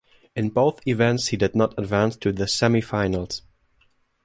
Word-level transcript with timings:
In 0.35 0.49
both 0.49 0.81
events 0.87 1.27
he 1.27 1.37
did 1.37 1.53
not 1.53 1.77
advance 1.77 2.15
to 2.17 2.31
the 2.31 2.45
semifinals. 2.45 3.43